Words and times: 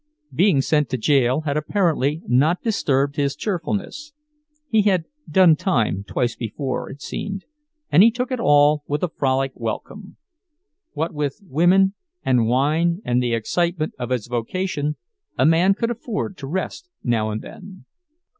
Being 0.33 0.61
sent 0.61 0.89
to 0.89 0.97
jail 0.97 1.41
had 1.41 1.57
apparently 1.57 2.23
not 2.25 2.63
disturbed 2.63 3.17
his 3.17 3.35
cheerfulness; 3.35 4.13
he 4.67 4.81
had 4.81 5.05
"done 5.29 5.55
time" 5.55 6.03
twice 6.03 6.35
before, 6.35 6.89
it 6.89 7.03
seemed, 7.03 7.45
and 7.91 8.01
he 8.01 8.09
took 8.09 8.31
it 8.31 8.39
all 8.39 8.83
with 8.87 9.03
a 9.03 9.09
frolic 9.09 9.51
welcome. 9.53 10.17
What 10.93 11.13
with 11.13 11.39
women 11.43 11.93
and 12.25 12.47
wine 12.47 13.03
and 13.05 13.21
the 13.21 13.35
excitement 13.35 13.93
of 13.99 14.09
his 14.09 14.25
vocation, 14.25 14.95
a 15.37 15.45
man 15.45 15.75
could 15.75 15.91
afford 15.91 16.35
to 16.37 16.47
rest 16.47 16.89
now 17.03 17.29
and 17.29 17.43
then. 17.43 17.85